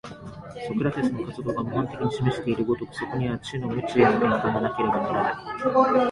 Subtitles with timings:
[0.67, 5.35] ソクラテスの活動が模範的に示している如く、そこには知の無知への転換がなければなら
[5.91, 5.91] ぬ。